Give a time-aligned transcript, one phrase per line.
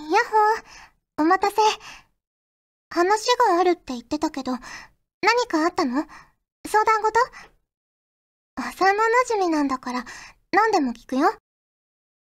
[0.00, 0.24] やっ
[1.16, 1.56] ほーお待たせ。
[2.90, 4.60] 話があるって言ってたけど、何
[5.48, 6.06] かあったの？
[6.66, 7.20] 相談事？
[8.56, 10.04] 幼馴染なんだから、
[10.52, 11.36] 何でも聞くよ。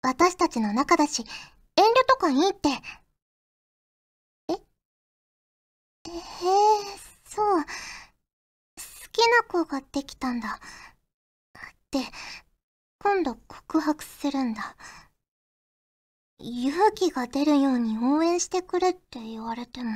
[0.01, 1.23] 私たちの仲だし、
[1.75, 2.69] 遠慮とかいいって。
[4.49, 4.53] え？
[4.53, 4.61] へえ、
[7.25, 7.63] そう。
[7.63, 7.67] 好
[9.11, 10.59] きな子ができたんだ。
[11.91, 11.99] で、
[12.99, 14.75] 今度告白するんだ。
[16.39, 19.91] 勇気が出るように応援してくれって言われても。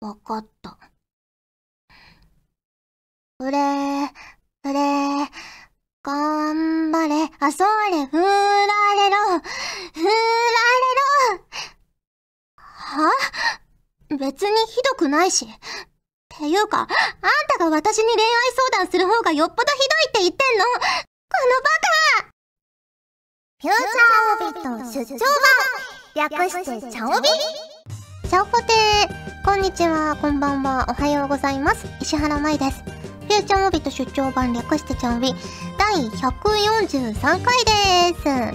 [0.00, 0.78] わかった。
[3.38, 4.08] ふれー、
[4.62, 5.28] ふれー、
[6.02, 8.22] 頑張れ、あ、それ、ふら
[8.94, 9.16] れろ、
[9.92, 10.14] ふられ
[11.40, 11.44] ろ。
[12.56, 13.10] は
[14.10, 15.46] 別にひどくないし。
[15.46, 15.48] っ
[16.28, 16.88] ていうか、あん
[17.48, 18.30] たが私に恋愛
[18.70, 19.78] 相談する方がよっぽどひ
[20.14, 20.64] どいって言ってんの？
[20.64, 21.68] このバ
[22.22, 22.23] カ！
[23.64, 25.24] フューチャーオビット出張
[26.14, 27.28] 版略してチャオビ？
[28.28, 31.86] チャオポテーこんにちは、こんばんは、おはようございます。
[31.98, 32.82] 石原舞です。
[32.82, 35.32] フューチャーオビット出張版略してチャオビ
[35.78, 37.40] 第143回
[38.12, 38.28] です。
[38.28, 38.54] はい、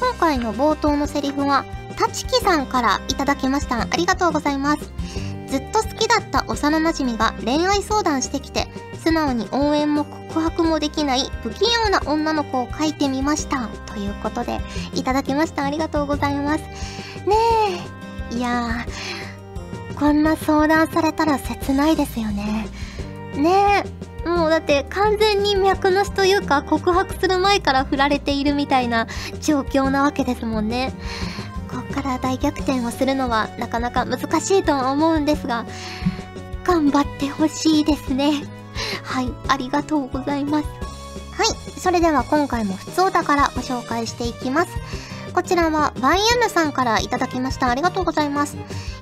[0.00, 1.64] 今回の冒頭のセリフは、
[1.96, 3.82] たちきさんからいただきました。
[3.82, 4.92] ありがとうございます。
[5.46, 8.66] ずっと好きだった幼馴染が恋愛相談してきて、
[9.04, 13.68] 素直に応援も告白もできない不器用な女の子を描いてみました。
[13.86, 14.60] ということで、
[14.94, 15.64] いただきました。
[15.64, 16.60] ありがとうございます。
[17.26, 17.36] ね
[18.32, 18.36] え。
[18.36, 22.68] いやー、こんな相談されたら切ないですよね。
[23.34, 23.84] ね
[24.24, 24.28] え。
[24.28, 29.06] もうだって完全に脈なしというか告白する前から振られているみたいな
[29.40, 30.92] 状況なわけですもんね。
[31.70, 35.64] こっから大逆転をするのはなかなか難しいとは思うんですが、
[36.64, 38.59] 頑張ってほしいですね。
[39.02, 40.68] はい、ありがとうございます。
[41.32, 44.70] はい、それでは今回も普通お宝ご紹介していきます。
[45.34, 47.70] こちらはワイヤムさんからいただきました。
[47.70, 48.56] ありがとうございます。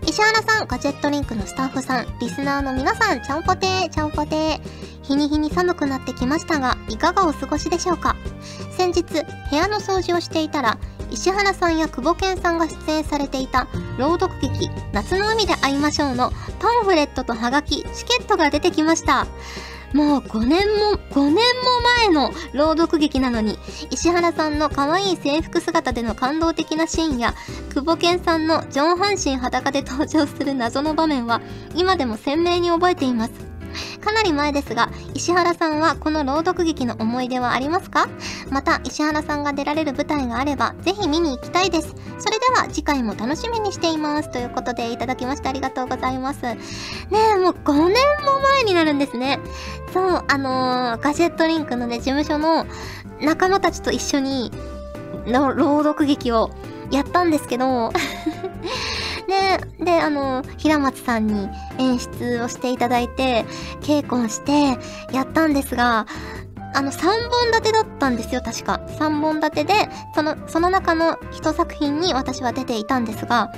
[0.07, 4.61] 石原さん、ガジェットリンクのスタッフさん、リスナーの皆さん、ちゃんぽてー、ちゃんぽてー。
[5.03, 8.15] 日に日に寒くなってきましたが、いかがお過ごしでしょうか？
[8.77, 10.79] 先日、部屋の掃除をしていたら、
[11.11, 13.67] 石原さんや久保健さんが出演されていた
[13.99, 19.27] 朗読劇「夏の海で会いましょう」のパンフレットとハガキチケットが出てきました。
[19.95, 21.41] もう5年も5年も
[21.97, 23.59] 前の朗読劇なのに
[23.91, 27.35] 石原さんの可愛い制服姿での感動的なシーンや
[27.71, 31.41] 久保健さんの上半身裸で登場する謎の場面は
[31.75, 33.33] 今でも鮮明に覚えています。
[34.01, 38.09] かなり前ですが、石原さんはこの朗読劇の思い出はありますか？
[38.51, 41.95] また、石原さんが出られる舞台があれば、ぜひ見に行きたいです。
[42.19, 44.31] それでは次回も楽しみにしています。
[44.31, 46.43] ということでいただきましてありがとうございます。
[46.43, 46.59] ね
[47.13, 47.95] え、もう5年も
[48.55, 49.39] 前になるんですね。
[49.93, 52.67] そう、あのー、ガジェットリンクのね、事務所の
[53.21, 54.53] 仲間たちと一緒に、
[55.27, 56.51] の朗読劇を
[56.91, 57.93] やったんですけど
[59.29, 63.45] で、で、あの、平松さんに演出をしていただいて、
[63.83, 64.79] 稽古をして
[65.15, 66.07] やったんですが、
[66.75, 68.81] あの、3本立てだったんですよ、確か。
[68.99, 69.75] 3本立てで、
[70.15, 73.53] その、その中の一作品に私は出ていたんですが、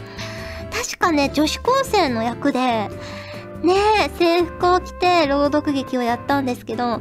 [0.73, 2.59] 確かね、女子高生の役で、
[3.63, 3.75] ね
[4.07, 7.01] え、制服を着て朗読劇をやったんですけど、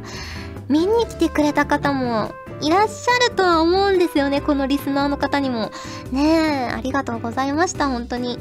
[0.68, 5.70] 見に来てくれた方もいらっしゃるとは思うんですよね、このリスナーの方にも。
[6.12, 8.38] ねえ、ありがとうございました、本当に。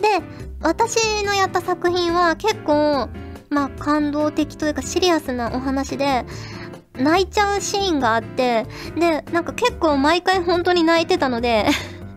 [0.00, 0.22] で、
[0.60, 3.08] 私のやった作品は結構、
[3.48, 6.24] まあ感動的というかシリアスなお話で、
[6.98, 11.66] 泣いちゃうシーンがあって、で、なんか結構毎回本当に泣いてたので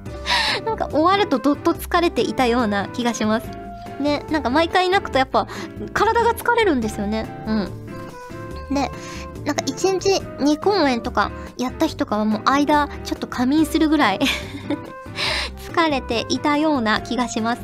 [0.66, 3.50] なんか終わるとどっと疲れていたような気がします。
[4.00, 5.48] ね、なんか毎回泣くとやっぱ
[5.94, 7.26] 体が疲れるんですよね。
[7.48, 8.74] うん。
[8.74, 8.90] で、
[9.50, 14.20] なんか1日2公演とかやった日とかはもう間ちょっと仮眠するぐらい
[15.74, 17.62] 疲れていたような気がします。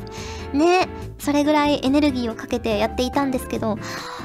[0.52, 0.88] ね、
[1.20, 3.78] それぐらいエネルギーをかけてやっていたんですけど、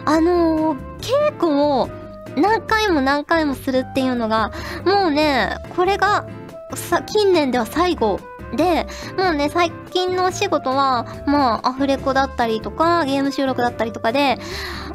[0.05, 1.87] あのー、稽古を
[2.35, 4.51] 何回も何回もするっていうのが、
[4.83, 6.25] もうね、これが
[6.73, 8.19] さ近年では最後
[8.55, 8.87] で、
[9.19, 14.39] もうね、最近のお仕事は、まあ、アフレコだったりとか、ゲーム収録だったりとかで、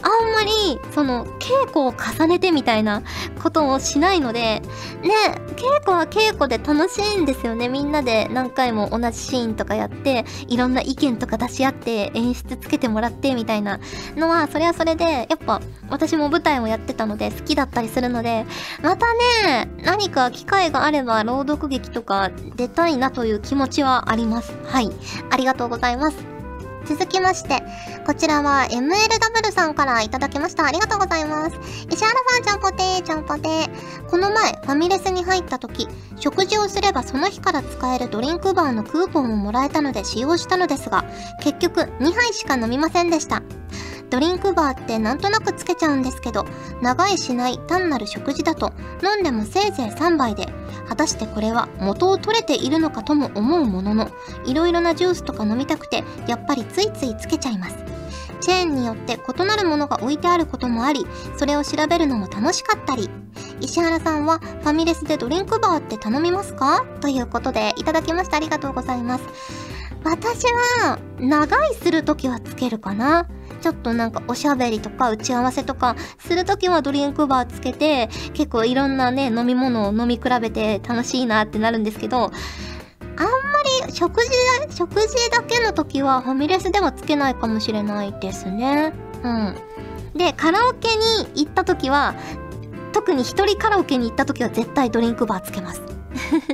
[0.02, 3.02] あんまり、その、稽古を重ねてみたいな
[3.42, 4.60] ことをしないので、
[5.02, 5.14] ね、
[5.56, 7.68] 稽古は稽古で楽しいんですよね。
[7.68, 13.80] みんなで何回も同じシーンとかやって、いろんな意見とか出し合って、演出つけてもらってみたいな
[14.16, 18.46] のは、それはそれで、やっぱ、私も舞台をやってたので、好きだったりするので、
[18.82, 19.06] また
[19.44, 24.54] ね、何か機会があれば、朗読劇とか出たいなという気持ちはあります。
[24.66, 24.85] はい。
[25.30, 26.36] ありがとうございます。
[26.86, 27.62] 続きまして、
[28.06, 30.66] こちらは MLW さんからいただきました。
[30.66, 31.56] ありがとうございます。
[31.90, 34.08] 石原さん、ちゃんぽてー、ちゃんぽてー。
[34.08, 41.04] この前、ファミレスに入った時、食事をすればその日から使えるドリンクバーのクーポンをもらえたので使用したのですが、
[41.42, 43.42] 結局2杯しか飲みませんでした。
[44.08, 46.44] ドリンクバーってなんとなくつけちゃうんですけど、
[46.80, 48.72] 長いしない単なる食事だと、
[49.02, 50.46] 飲んでもせいぜい3杯で、
[50.88, 54.10] 果たしてこれは元を取れているのかとも思うものの、
[54.44, 57.76] いろいろなジュースとか飲みたくて、やっぱりついついつけちゃいます。
[58.40, 61.06] チェーンによって異なるものが置いてあることもあり、
[61.36, 63.10] それを調べるのも楽しかったり。
[63.60, 66.84] 石原さんはファミレスでドリンクバーって頼みますか？
[67.00, 69.24] ということでいただきましてありがとうございます。
[70.04, 70.44] 私
[70.82, 73.26] は、長いするときはつけるかな。
[73.60, 82.30] ちょっとなんかおしゃべりとか打ち合わせとかするときはドリンクバーつけて結構いろんなね飲み物を飲み比べて楽しいなってなるんですけどあんま
[83.86, 84.30] り食事
[84.70, 88.92] 食事だけの時はファミレスではつけないかもしれないですね。
[89.22, 89.56] うん。
[90.14, 92.14] でカラオケに行った時は
[92.92, 95.82] 特に一人カラオケに行った時は絶対ドリンクバーつけます。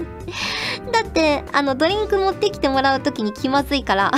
[0.93, 4.13] だってあのドリンク持ってきてもらう時に気まずいから。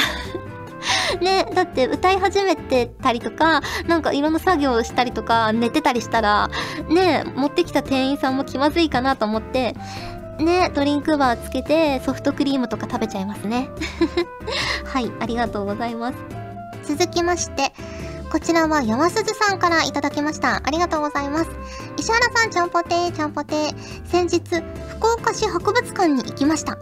[1.20, 6.50] ね、だって歌い始めてたりとか、なんかいろんな作業をしたりとか、寝てたりしたら、
[6.88, 9.74] ね、持ってきた店員さんも気まずいかなと思って、
[10.38, 13.68] ね、ドリンクバーつけてソフトクリームとか食べちゃいますね。
[14.84, 16.16] はい、ありがとうございます。
[16.96, 17.72] 続きまして、
[18.30, 20.60] こちらは山鈴さんからいただきました。
[20.64, 21.50] ありがとうございます。
[21.96, 23.74] 石原さん、ちゃんぽてー、ちゃんぽてー。
[24.06, 24.40] 先日、
[24.88, 26.76] 福岡市博物館に行きました。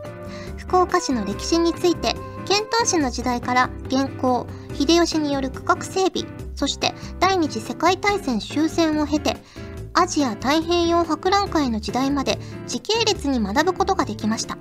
[0.56, 9.36] 福岡市の歴史について遣唐使の時代から元寇、秀吉による区画整備、そして第二次世界大戦終戦を経て、
[9.94, 14.56] アジア太平洋博覧会の時代まで時系列に学ぶことができました。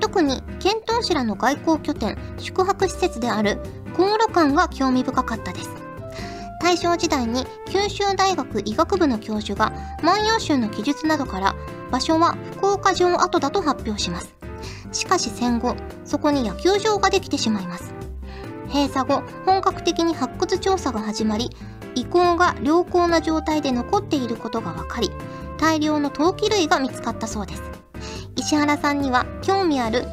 [0.00, 3.60] 特に遣唐使らの外交拠点、宿泊施設である
[3.96, 5.70] 航路館が興味深かったです。
[6.60, 9.72] 大正時代に九州大学医学部の教授が
[10.02, 11.54] 万葉集の記述などから
[11.90, 14.39] 場所は福岡城跡だと発表します。
[14.92, 17.94] しかし戦後、そこに野球場ができてしまいます。
[18.68, 21.50] 閉鎖後、本格的に発掘調査が始まり、
[21.94, 25.10] 遺構が良好な状態で残っていることが分かり、
[25.58, 27.62] 大量の陶器類が見つかったそうです。
[28.36, 30.04] 石原さんには興味ある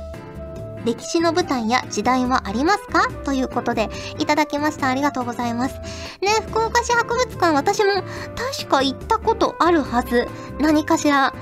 [0.86, 3.10] 歴史の舞台や時代はありますか？
[3.26, 3.90] ということで、
[4.20, 4.88] いただきました。
[4.88, 5.76] ありがとうございます。
[5.76, 7.92] ね、福岡市博物館、私も
[8.36, 10.28] 確か行ったことあるはず。
[10.60, 11.34] 何かしら。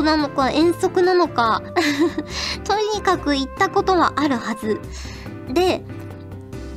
[0.00, 1.62] プライベートなのか遠足なのか
[2.64, 4.80] とにかく行ったことはあるはず。
[5.52, 5.84] で、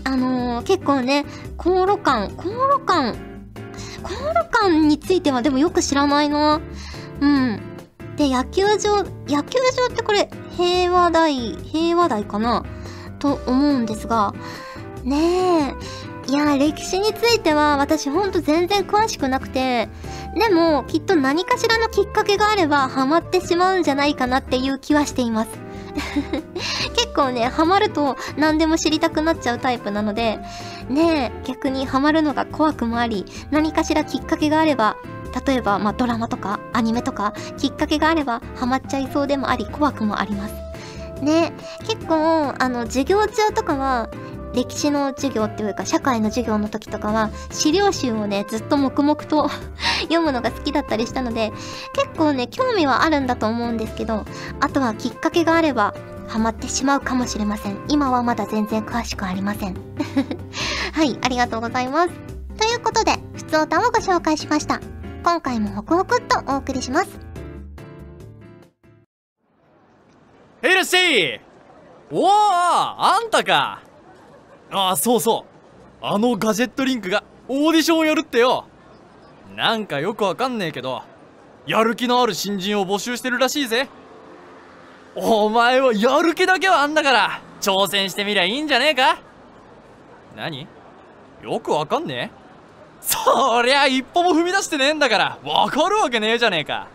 [0.04, 1.26] あのー、結構ね、
[1.58, 3.18] 航路館、航路館、
[4.04, 6.60] 航路館についてはでもよく知らないな。
[7.22, 7.62] うん。
[8.18, 12.64] で、野球場、野球場ってこれ、平和台、平和台かな？
[13.20, 14.34] と思うんですが、
[15.04, 15.76] ねえ、
[16.28, 19.90] いや、歴史については私ほんと全然詳しくなくて、
[20.36, 25.50] でも、きっと何かしらのきっかけがあれば、ハマってしまうんじゃないかなっていう気はしています。
[26.96, 30.40] 結構ね、ハマると何でも知りたくなっちゃうタイプなので、
[30.90, 34.98] ねえ、逆にハマるのが怖くもあり、何かしらきっかけがあれば、
[35.46, 40.54] 例えば、まあ、ドラマとかアニメとか、きっかけがあればハマっちゃいそうでもあり、怖くもあります。
[41.22, 41.54] ね、
[41.88, 44.10] 結構、あの、授業中とかは、
[44.54, 49.50] 歴史の授業っていうか社会の授業の時とかは資料集をねずっと黙々と
[50.04, 51.52] 読むのが好きだったりしたので
[51.94, 54.26] 結構ね興味はあるんだと思うんですけど
[54.60, 55.94] あとはきっかけがあれば
[56.28, 57.78] ハマってしまうかもしれません。
[57.90, 59.76] 今はまだ全然詳しくありません。
[60.94, 62.10] はいありがとうございます。
[62.58, 64.80] ということでふつおたをご紹介しました。
[65.24, 67.20] 今回もホクホクっとお送りします。
[70.62, 71.40] ヘルシー!
[72.10, 73.83] おおあんたか!
[74.74, 75.46] ああそうそ
[76.02, 76.06] う。
[76.06, 78.66] あのガジェットリンクがオーディションをやるってよ。
[79.56, 81.04] なんかよくわかんねえけど
[81.68, 83.88] やる気のある新人を募集してるらしいぜ。
[85.16, 89.20] お前はやる気だけはあんだから挑戦してみりゃいいんじゃねえか。
[90.36, 90.68] 何？
[91.44, 92.44] よくわかんねえ？
[93.02, 96.88] そりゃ一歩も踏み出してねえんだからわかるわけねえじゃねえか。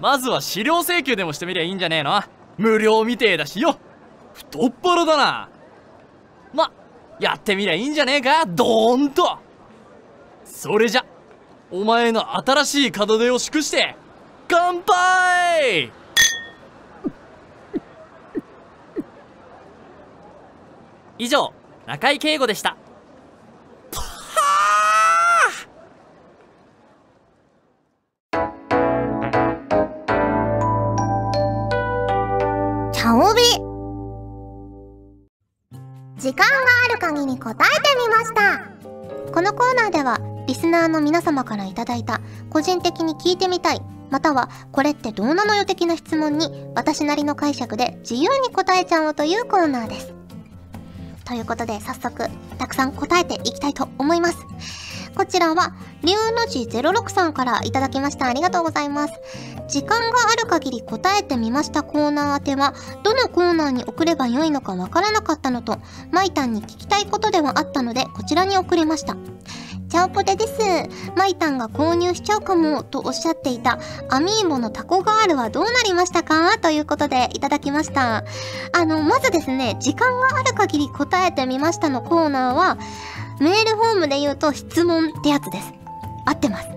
[0.00, 2.20] まずは資料請求でもしてみりゃいいんじゃねえの。
[2.58, 3.78] 無料みてえだしよ。
[4.34, 5.48] 太っ腹だな。
[6.54, 6.70] ま、
[7.18, 8.46] やってみりゃいいんじゃねえか？
[8.46, 9.38] ドーンと。
[10.44, 11.04] それじゃ、
[11.70, 13.96] お前の新しい門出を祝して、
[14.46, 15.90] 乾杯！
[21.18, 21.52] 以上、
[21.86, 22.76] 中井敬吾でした。
[32.92, 33.40] 茶帯
[36.24, 36.54] 時間が
[36.88, 38.64] ある限り答えてみました。
[39.30, 50.14] このコーナーではリスナーの皆様から頂いた個人的に聞いてみたいまたはこれってどうなのよ的な質問に私なりの解釈で自由に答えちゃおうというコーナーです。
[51.26, 54.38] ということで早速たくさん答えていきたいと思います。
[55.16, 58.26] こちらは、龍の字06さんからいただきました。
[58.26, 59.14] ありがとうございます。
[59.68, 65.78] 時間がある限り答えてみましたコーナー宛ては、どのコーナーに送ればよいのかわからなかったのと、
[66.10, 69.16] マイタンに聞きたいことではあったので、こちらに送りました。
[69.88, 70.58] チャオポテです。
[71.14, 73.78] マイタンが購入しちゃうかもとおっしゃっていた
[74.08, 76.58] アミーボのタコガールはどうなりましたか？
[76.58, 78.24] ということでいただきました。
[78.72, 82.76] あの、まずですね、時間がある限り答えてみましたのコーナーは、
[83.40, 85.72] メールフォームで言うと質問ってやつです。
[86.24, 86.68] 合ってます。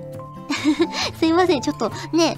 [1.20, 2.38] すいません、ちょっとね、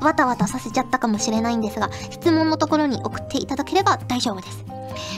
[0.00, 4.64] わたわたさせちゃったかもしれないんですが、質問のところに送っていただければ大丈夫です。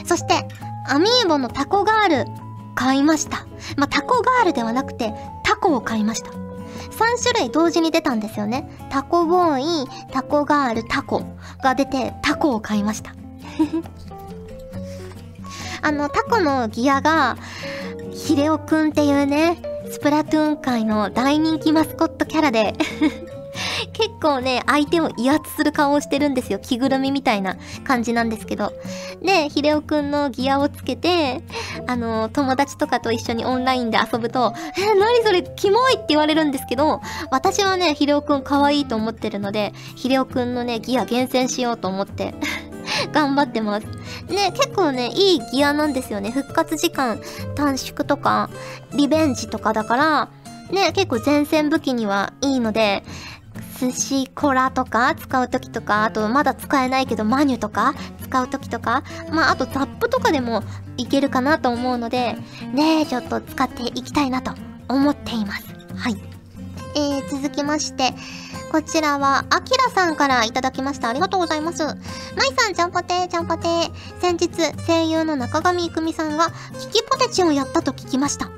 [0.05, 0.47] そして、
[0.87, 2.31] アミーボのタコガール、
[2.75, 3.45] 買いました。
[3.77, 5.13] まあ、タコガールではなくて、
[5.43, 6.31] タコを買いました。
[6.31, 8.69] 3種類同時に出たんですよね。
[8.89, 11.23] タコボーイ、タコガール、タコ
[11.63, 13.13] が出て、タコを買いました。
[15.83, 17.37] あの、タコのギアが、
[18.31, 19.61] ヒレオくんっていうね、
[19.91, 22.75] スプラトゥーン界の大人気マスコットキャラで
[23.91, 26.59] 結構ね、相手を威圧する顔をしてるんですよ。
[26.59, 28.71] 着ぐるみみたいな感じなんですけど。
[29.21, 31.41] で、ヒデオくんのギアをつけて、
[31.87, 42.33] あの、友達とかと一緒にオンラインで遊ぶと、えー、何それ、キモいって言われるんですけど、私はね、ヒデオくん可愛いと思ってるので、ヒデオくんのね、ギア厳選しようと思って
[43.11, 43.85] 頑張ってます。
[44.27, 46.31] ね、結構ね、いいギアなんですよね。
[46.31, 47.19] 復活時間
[47.55, 48.49] 短縮とか、
[48.93, 50.29] リベンジとかだから、
[50.71, 53.03] ね、結構前線武器にはいいので、
[53.79, 60.63] 寿司コラとか使う時とか、あとまだ使えないけどマニュとか使う時とか、まああとザップとかでも
[60.97, 62.35] いけるかなと思うので、
[62.73, 64.53] ねちょっと使っていきたいなと
[64.87, 65.65] 思っています。
[65.95, 66.15] はい。
[66.95, 68.13] えー、続きまして、
[68.71, 71.09] こちらは、あきらさんからいただきました。
[71.09, 71.83] ありがとうございます。
[71.83, 71.97] まい
[72.57, 73.91] さん、ちゃんぽてー、ちゃんぽてー。
[74.21, 74.49] 先日、
[74.87, 76.47] 声優の中上郁美さんが、
[76.79, 78.49] キキポテチをやったと聞きました。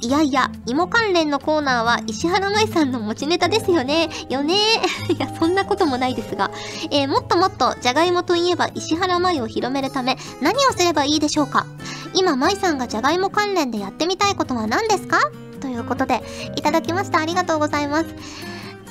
[0.00, 4.08] いやいや、芋関連のコーナーは石原舞さんの持ちネタですよね。
[4.30, 4.54] よね
[5.14, 6.50] いや、そんなこともないですが。
[6.90, 11.66] えー、もっともっと、じゃがいもといえば石原舞を広めるため、何をすればいいでしょうか？
[12.14, 15.18] 今、舞さんがじゃがいも関連でやってみたいことは何ですか？
[15.60, 16.22] ということで、
[16.56, 17.18] いただきました。
[17.18, 18.06] ありがとうございます。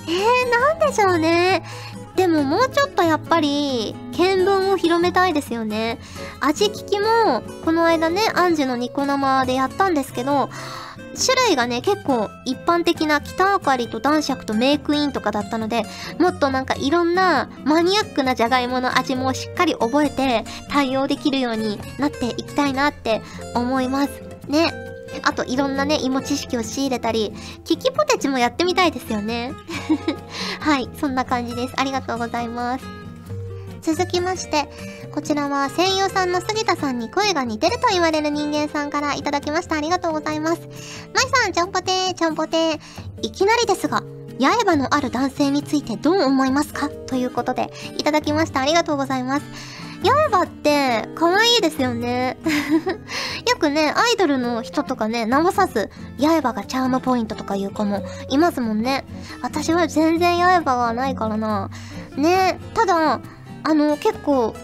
[0.07, 1.63] えー、なんでしょうね。
[2.15, 5.99] でももうちょっとやっぱり、見聞を広めたいですよね。
[6.39, 10.49] 味聞きも、この間ね、アンジュのニコ生でやったんですけど、
[11.15, 15.83] 種類がね、結構一般的な北あかりと男爵とメイクインとかだったので、
[16.19, 23.21] もっとなんかいろんなマニアックなじゃがいもの味もしっかり覚えて対応できるようになっていきたいなって
[23.55, 24.21] 思います。
[24.47, 24.71] ね。
[25.23, 27.33] あといろんなね、芋知識を仕入れたり、
[27.63, 29.53] キキポテチもやってみたいですよね。
[30.59, 31.73] はい、そんな感じです。
[31.77, 32.85] ありがとうございます。
[33.81, 34.69] 続きまして、
[35.13, 39.75] こちらは声優さんの杉田さんに声が似てると言われる人間さんからいただきました。
[39.75, 40.61] ありがとうございます。
[41.13, 42.79] まいさん、ちゃんぽてー、ちゃんぽてー。
[43.21, 44.03] いきなりですが、
[44.39, 46.89] 刃のある男性についてどう思いますか？
[46.89, 48.59] ということで、いただきました。
[48.61, 49.45] ありがとうございます。
[50.03, 52.37] 刃って可愛いですよね。
[53.49, 55.89] よくね、アイドルの人とかね、直さず、
[56.19, 59.05] 刃がチャームポイントとかいう子もいますもんね。
[59.41, 61.69] 私は全然刃がないからな。
[62.15, 63.21] ね、ただ、
[63.63, 64.55] あの、結構、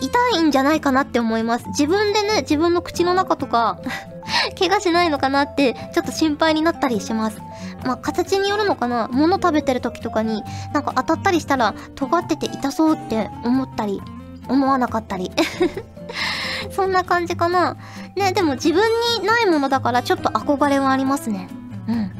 [0.00, 1.66] 痛いんじゃないかなって思います。
[1.68, 3.78] 自分でね、自分の口の中とか
[4.58, 7.40] 怪我しないのかなって、ちょっと心配になったりします。
[7.84, 14.02] まあ、形によるのかな物食べてる時とかに、なんか当たったりしたら、尖ってて痛そうって思ったり
[14.48, 15.30] 思わなかったり
[16.70, 17.76] そんな感じかな。
[18.16, 18.82] ね、でも自分
[19.20, 21.48] にないものだからちょっと憧れはありますね。
[21.88, 22.12] うん。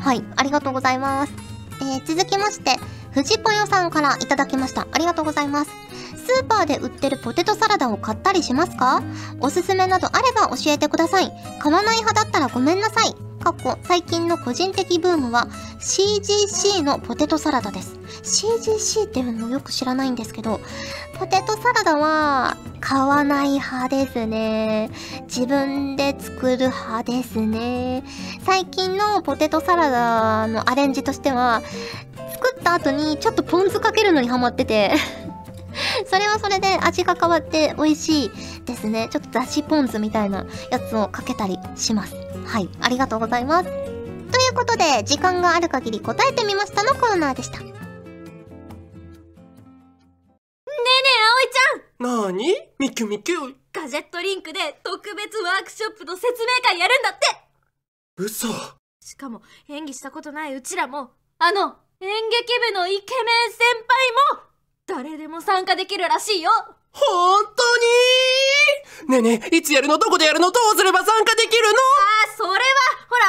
[0.00, 1.32] はい、ありがとうございます。
[1.80, 2.76] えー、続きまして、
[3.12, 4.86] 藤ぽよさんからいただきました。
[4.92, 5.70] ありがとうございます。
[6.16, 9.02] スーパーで売ってるポテトサラダを買ったりしますか？
[9.40, 11.32] おすすめなどあれば教えてください。
[11.58, 13.27] 買わない派だったらごめんなさい。
[13.42, 15.48] 過去、最近の個人的ブームは
[15.80, 17.96] CGC のポテトサラダです。
[18.22, 20.60] CGC っていうのよく知らないんですけど、
[21.18, 24.90] ポテトサラダは買わない派ですね。
[25.22, 28.04] 自分で作る派ですね。
[28.44, 31.62] 最近のポテトサラダのアレンジとしては、
[32.32, 34.92] 作った後にちょっとポン酢かけるのにハマってて
[36.06, 38.30] それはそれで味が変わって美味しい
[38.64, 39.08] ですね。
[39.10, 42.14] ちょっとだしポン酢みたいなやつをかけたりします。
[42.46, 42.68] はい。
[42.80, 43.64] ありがとうございます。
[43.64, 43.74] とい
[44.50, 47.60] うことで、時間がある限り答えてみましたのコーナーでした。
[47.60, 47.82] ねえねえ、
[51.36, 52.56] 葵ちゃんなーに？
[52.78, 53.36] みきゅみきゅ
[53.72, 57.18] ガガジェットリンクで特別ワークショップの説明会やるんだって
[58.16, 58.48] 嘘
[59.00, 63.58] しかも演技したことないうちらもあの演劇部のイケメン先
[64.32, 64.47] 輩も
[64.88, 66.50] 誰でも参加できるらしいよ。
[66.92, 67.44] 本
[69.04, 69.20] 当に？
[69.20, 69.98] ねえねえいつやるの？
[69.98, 70.50] どこでやるの？
[70.50, 72.56] どうすれば参加できるあそれは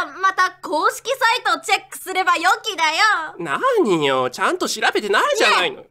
[0.05, 3.35] ほらまた公式サイトをチェックすればよきだよ。
[3.37, 4.29] の何よ？
[4.29, 5.83] ちゃんと調べてないじゃないの、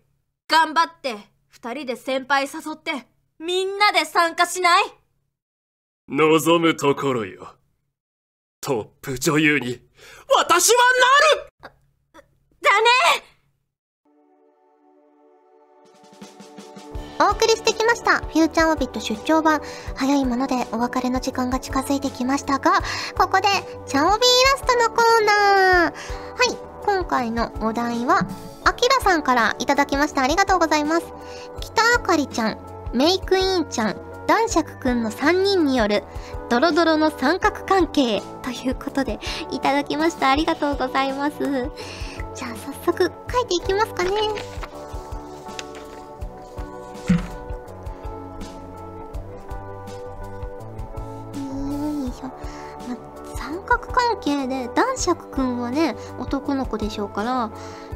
[0.49, 1.17] 頑張って
[1.49, 3.07] 二人で先輩誘って
[3.39, 4.85] みんなで参加しない？
[6.09, 7.55] 望むところよ。
[8.63, 9.81] トップ女優に
[10.35, 10.83] 私は
[11.63, 11.73] なる
[17.21, 18.19] お送りしてきました。
[18.19, 19.61] フューチャーオビット出張版。
[19.97, 22.81] 早いものでお別れの時間が近づいてきましたが、
[23.19, 23.49] ここで、
[23.87, 24.21] チャオビーイ
[24.53, 25.93] ラストのコーナー。
[25.93, 25.93] は
[26.49, 28.27] い、今回のお題は、
[28.65, 30.23] アキラさんからいただきました。
[30.23, 31.07] ありがとうございます。
[31.61, 32.59] 北あかりちゃん、
[32.93, 33.97] メイクインちゃん、
[34.29, 36.05] 男爵くんの3人による、
[36.49, 39.19] ドロドロの三角関係ということで、
[39.51, 40.31] いただきました。
[40.31, 41.39] ありがとうございます。
[41.41, 42.51] じゃあ
[42.85, 44.11] 早速書いていきますかね。
[53.69, 57.51] 三角関係で、男爵くんはね、男の子でしょうから、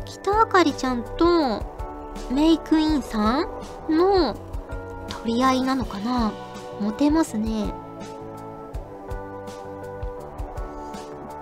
[0.05, 1.62] 北あかりちゃんと、
[2.31, 3.49] メイクインさん
[3.88, 4.37] の
[5.09, 6.31] 取り合いなのかな？
[6.79, 7.73] モテますね。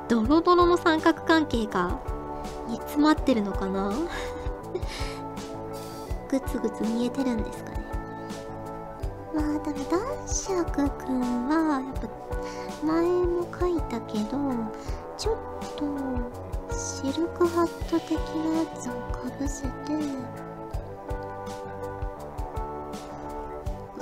[0.09, 1.99] ドロドロの三角関係が
[2.69, 3.93] 煮詰まってるのかな？
[6.31, 7.85] グツグツ見えてるんですかね。
[9.35, 12.03] まあでも男爵くんはやっぱ
[12.83, 14.39] 前も書いたけど
[15.19, 15.37] ちょっ
[15.77, 15.85] と
[16.75, 19.71] シルクハット的なやつをかぶせて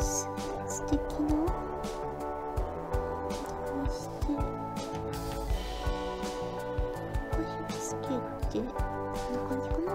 [0.00, 1.26] スーツ的な
[3.82, 4.26] にして
[7.32, 8.06] 腰つけ
[8.60, 9.92] てこんな感じかな。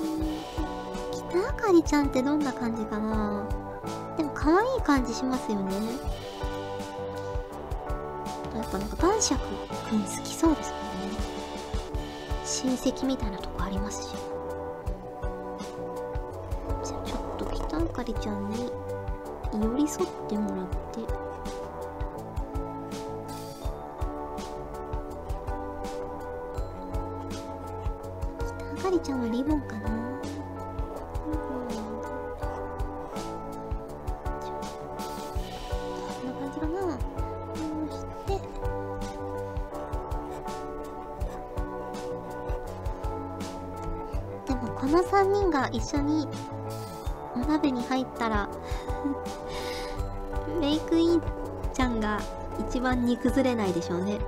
[0.00, 0.44] うん
[1.12, 3.46] 北あかりちゃんってどんな感じかな。
[4.18, 5.72] でも可愛い感じしますよね。
[8.74, 9.40] ぱなんか男爵
[9.88, 11.16] くん好きそうですもんね。
[12.44, 14.16] 親戚みたいなとこありますし。
[16.82, 18.72] じゃあちょっと北あかりちゃんに
[19.52, 20.74] 寄り添ってもらって。
[28.44, 30.13] 北あかりちゃんはリボンかな。
[45.64, 46.28] が一緒に
[47.34, 48.48] お鍋に入ったら
[50.60, 51.22] メイクイン
[51.72, 52.20] ちゃんが
[52.68, 54.18] 一番煮崩れないでしょうね。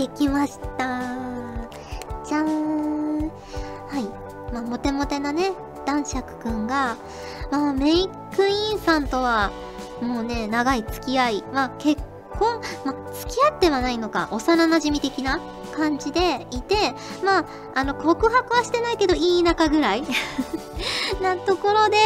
[0.00, 1.02] できました。
[2.24, 3.20] じゃーん。
[3.20, 3.28] は
[3.98, 4.04] い。
[4.50, 5.52] まあモテモテなね
[5.84, 6.96] 男爵くんが
[7.50, 9.50] まあメイクインさんとは
[10.00, 11.44] もうね長い付き合い。
[11.52, 15.38] まあ結婚まあ付き合ってはないのか幼馴染的な
[15.76, 16.76] 感じでいて
[17.22, 20.04] まああの告白はしてないけどいい仲ぐらい。
[21.20, 21.98] なところで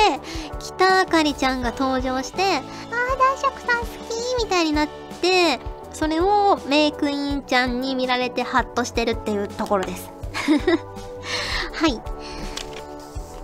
[0.58, 4.88] 北あかりちゃんが登場してああ男爵さん好きみたいになっ
[5.20, 5.60] て
[5.94, 10.10] それをメイクインちゃんに見られてハッとしてるっていうところです。
[11.72, 12.00] はい。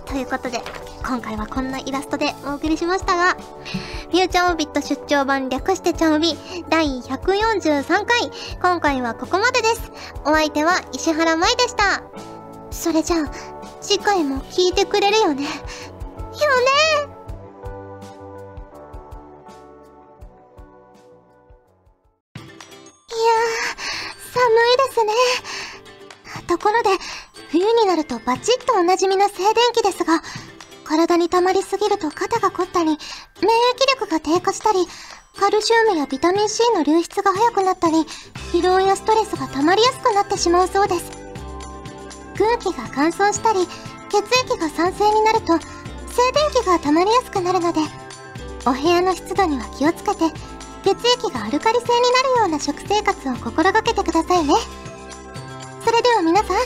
[0.05, 0.61] ということで
[1.03, 3.37] 今回はこんなイラストでお送りしましたが
[4.11, 6.37] フューチャーオービット出張版略してチャオビ
[6.69, 8.31] 第143回。
[8.61, 9.91] 今回はここまでです。
[10.25, 12.03] お相手は石原舞でした。
[12.69, 13.31] それじゃあ
[13.79, 15.43] 次回も聞いてくれるよね。
[15.43, 17.10] よね。
[24.33, 25.13] 寒いですね。
[26.47, 26.89] ところで、
[27.49, 30.21] 冬になるとバチッとおなじみの静電気ですが、
[30.85, 32.97] 体に溜まりすぎると肩が凝ったり、免疫
[33.99, 34.87] 力が低下したり、
[35.37, 38.05] カルシウムやビタミン C の流出が早くなったり、
[38.53, 41.11] 疲労やストレスが溜まりやすくなってしまうそうです。
[42.37, 43.67] 空気が乾燥したり、
[44.09, 47.81] 血液が酸性になると、静電気が溜まりやすくなるので、
[48.65, 50.31] お部屋の湿度には気をつけて
[50.83, 54.53] 血液がアルカリ性になるような食生活を心がけてくださいね。
[55.85, 56.57] それでは皆さん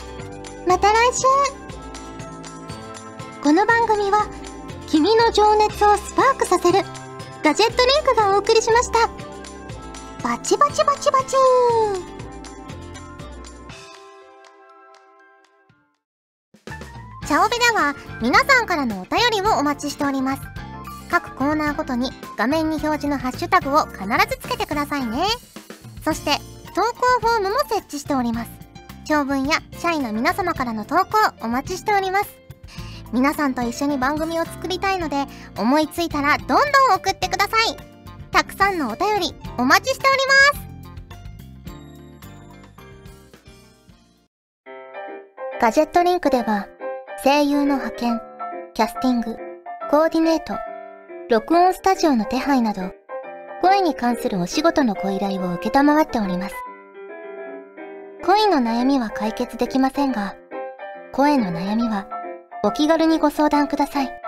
[0.68, 1.24] また来週。
[3.44, 4.28] この番組は
[4.88, 6.80] 君の情熱をスパークさせる
[7.44, 9.08] ガジェットリンクがお送りしました。
[10.24, 11.36] バチバチバチバチ
[17.28, 20.55] チャオベでは皆さんからのお便りをお待ちしております。
[21.16, 24.00] 各コーナーごとに画面に表示のハッシュタグを必
[24.30, 25.24] ずつけてくださいね。
[26.04, 26.32] そして
[26.76, 28.52] 投稿フォームも設置しております。
[29.06, 31.06] 長文や社員の皆様からの投稿
[31.42, 32.36] お待ちしております。
[33.14, 35.26] 皆さんと一緒に番組を作りたいので
[35.58, 36.60] 思いついたらどんどん
[36.96, 37.78] 送ってください。
[38.32, 40.60] たくさんのお便りお待ちしておりま
[44.70, 45.62] す。
[45.62, 46.68] ガジェットリンクでは
[47.24, 48.22] 声優の派遣、
[48.74, 49.38] キャスティング、
[49.90, 50.56] コーディネート、
[51.28, 52.94] 録音スタジオの手配など
[53.60, 56.56] 声に関するお仕事のご依頼を受けたまわっております。
[58.24, 60.36] 恋の悩みは解決できませんが、
[61.12, 62.08] 声の悩みは
[62.64, 64.22] お気軽にご相談ください。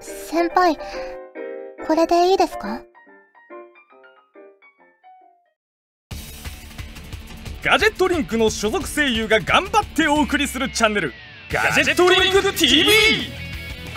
[0.00, 0.78] 先輩、
[1.86, 2.80] これでいいですか？
[7.62, 11.12] ガジェットリンクの所属声優が頑張ってお送りするチャンネル
[11.52, 12.86] ガジェットリンク TV